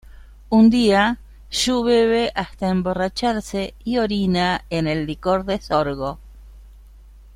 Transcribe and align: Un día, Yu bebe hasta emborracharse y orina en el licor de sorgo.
Un 0.49 0.71
día, 0.71 1.19
Yu 1.51 1.83
bebe 1.83 2.31
hasta 2.33 2.69
emborracharse 2.69 3.75
y 3.83 3.99
orina 3.99 4.65
en 4.71 4.87
el 4.87 5.05
licor 5.05 5.45
de 5.45 5.61
sorgo. 5.61 6.17